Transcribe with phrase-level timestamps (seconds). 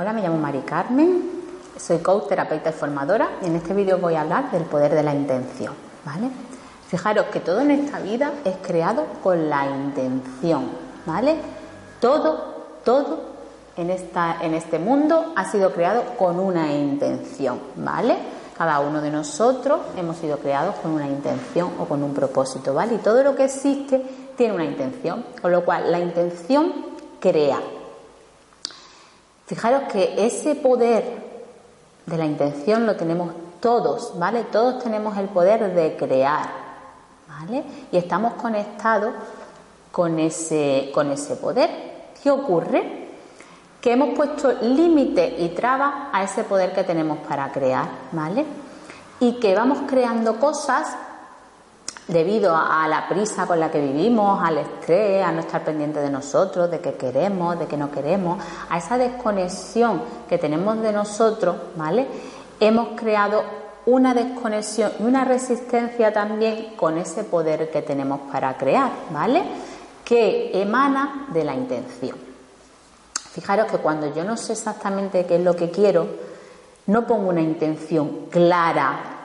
[0.00, 1.28] Hola, me llamo Mari Carmen,
[1.76, 5.02] soy coach, terapeuta y formadora y en este vídeo voy a hablar del poder de
[5.02, 5.74] la intención,
[6.04, 6.30] ¿vale?
[6.86, 10.70] Fijaros que todo en esta vida es creado con la intención,
[11.04, 11.34] ¿vale?
[11.98, 13.22] Todo, todo
[13.76, 18.18] en, esta, en este mundo ha sido creado con una intención, ¿vale?
[18.56, 22.94] Cada uno de nosotros hemos sido creados con una intención o con un propósito, ¿vale?
[22.94, 24.00] Y todo lo que existe
[24.36, 26.72] tiene una intención, con lo cual la intención
[27.18, 27.58] crea,
[29.48, 31.04] Fijaros que ese poder
[32.04, 34.44] de la intención lo tenemos todos, ¿vale?
[34.44, 36.50] Todos tenemos el poder de crear,
[37.26, 37.64] ¿vale?
[37.90, 39.14] Y estamos conectados
[39.90, 41.70] con ese, con ese poder.
[42.22, 43.08] ¿Qué ocurre?
[43.80, 48.44] Que hemos puesto límite y trabas a ese poder que tenemos para crear, ¿vale?
[49.18, 50.94] Y que vamos creando cosas
[52.08, 56.10] debido a la prisa con la que vivimos, al estrés, a no estar pendiente de
[56.10, 61.54] nosotros, de qué queremos, de qué no queremos, a esa desconexión que tenemos de nosotros,
[61.76, 62.06] ¿vale?
[62.58, 63.42] Hemos creado
[63.84, 69.42] una desconexión y una resistencia también con ese poder que tenemos para crear, ¿vale?
[70.02, 72.16] Que emana de la intención.
[73.32, 76.08] Fijaros que cuando yo no sé exactamente qué es lo que quiero,
[76.86, 79.17] no pongo una intención clara,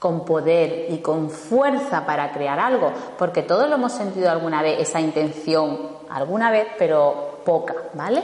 [0.00, 4.80] con poder y con fuerza para crear algo, porque todos lo hemos sentido alguna vez,
[4.80, 5.78] esa intención,
[6.08, 8.22] alguna vez, pero poca, ¿vale?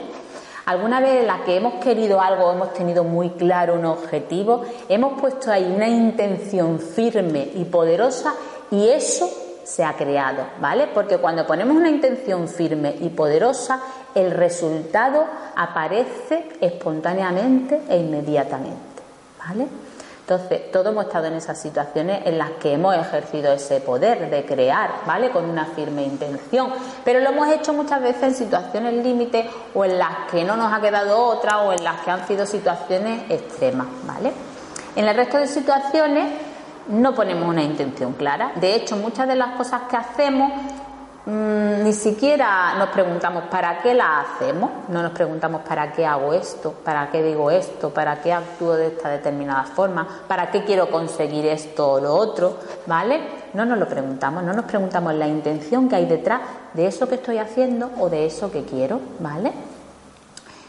[0.65, 5.21] Alguna vez en la que hemos querido algo, hemos tenido muy claro un objetivo, hemos
[5.21, 8.33] puesto ahí una intención firme y poderosa
[8.71, 9.29] y eso
[9.63, 10.87] se ha creado, ¿vale?
[10.91, 13.81] Porque cuando ponemos una intención firme y poderosa,
[14.15, 19.03] el resultado aparece espontáneamente e inmediatamente,
[19.37, 19.67] ¿vale?
[20.29, 24.43] Entonces, todos hemos estado en esas situaciones en las que hemos ejercido ese poder de
[24.43, 25.31] crear, ¿vale?
[25.31, 26.69] Con una firme intención.
[27.05, 30.73] Pero lo hemos hecho muchas veces en situaciones límite o en las que no nos
[30.73, 34.33] ha quedado otra o en las que han sido situaciones extremas, ¿vale?
[34.97, 36.25] En el resto de situaciones
[36.89, 38.51] no ponemos una intención clara.
[38.55, 40.51] De hecho, muchas de las cosas que hacemos
[41.27, 46.31] Mm, ni siquiera nos preguntamos para qué la hacemos, no nos preguntamos para qué hago
[46.31, 50.89] esto, para qué digo esto, para qué actúo de esta determinada forma, para qué quiero
[50.89, 52.55] conseguir esto o lo otro,
[52.85, 53.19] ¿vale?
[53.53, 56.39] No nos lo preguntamos, no nos preguntamos la intención que hay detrás
[56.73, 59.51] de eso que estoy haciendo o de eso que quiero, ¿vale?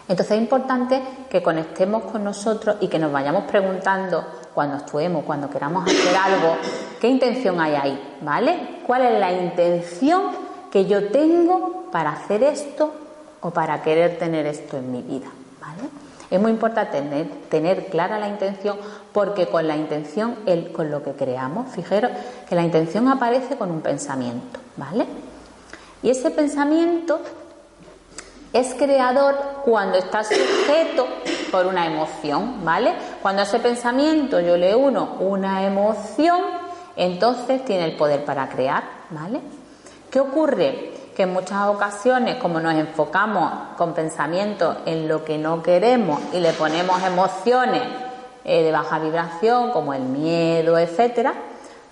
[0.09, 5.49] Entonces es importante que conectemos con nosotros y que nos vayamos preguntando cuando actuemos, cuando
[5.49, 6.57] queramos hacer algo,
[7.01, 8.81] qué intención hay ahí, ¿vale?
[8.85, 12.93] ¿Cuál es la intención que yo tengo para hacer esto
[13.41, 15.29] o para querer tener esto en mi vida.
[15.61, 15.89] ¿vale?
[16.31, 18.77] Es muy importante tener, tener clara la intención
[19.13, 22.11] porque con la intención, el, con lo que creamos, fijaros
[22.49, 25.07] que la intención aparece con un pensamiento, ¿vale?
[26.03, 27.21] Y ese pensamiento
[28.53, 31.07] es creador cuando está sujeto
[31.51, 32.93] por una emoción, ¿vale?
[33.23, 36.41] Cuando ese pensamiento yo le uno una emoción,
[36.97, 39.41] entonces tiene el poder para crear, ¿vale?
[40.11, 40.93] ¿Qué ocurre?
[41.15, 46.41] Que en muchas ocasiones, como nos enfocamos con pensamientos en lo que no queremos y
[46.41, 47.83] le ponemos emociones
[48.45, 51.35] eh, de baja vibración, como el miedo, etcétera,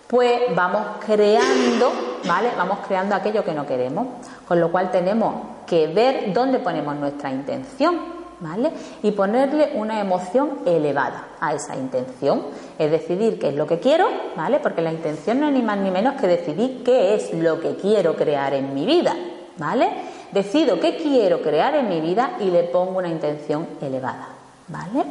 [0.07, 1.93] pues vamos creando,
[2.27, 2.51] ¿vale?
[2.57, 4.07] Vamos creando aquello que no queremos.
[4.47, 5.35] Con lo cual tenemos
[5.67, 8.26] que ver dónde ponemos nuestra intención.
[8.41, 8.71] ¿Vale?
[9.03, 12.43] Y ponerle una emoción elevada a esa intención.
[12.79, 14.59] Es decidir qué es lo que quiero, ¿vale?
[14.61, 17.77] Porque la intención no es ni más ni menos que decidir qué es lo que
[17.77, 19.15] quiero crear en mi vida,
[19.59, 19.91] ¿vale?
[20.33, 24.29] Decido qué quiero crear en mi vida y le pongo una intención elevada,
[24.69, 25.05] ¿vale?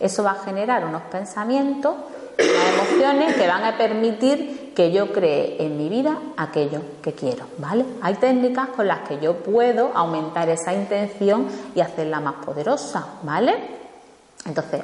[0.00, 1.94] Eso va a generar unos pensamientos
[2.38, 7.46] Unas emociones que van a permitir que yo cree en mi vida aquello que quiero,
[7.58, 7.84] ¿vale?
[8.00, 13.56] Hay técnicas con las que yo puedo aumentar esa intención y hacerla más poderosa, ¿vale?
[14.46, 14.82] Entonces,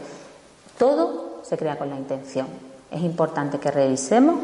[0.77, 2.49] todo se crea con la intención.
[2.91, 4.41] Es importante que revisemos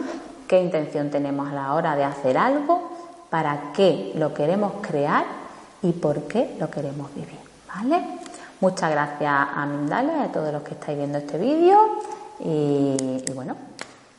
[0.47, 2.89] qué intención tenemos a la hora de hacer algo,
[3.29, 5.25] para qué lo queremos crear
[5.83, 7.41] y por qué lo queremos vivir,
[7.75, 8.21] ¿vale?
[8.61, 11.77] Muchas gracias a Mindale, a todos los que estáis viendo este vídeo
[12.39, 13.57] y, bueno,